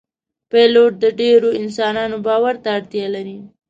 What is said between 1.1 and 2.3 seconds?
ډیرو انسانانو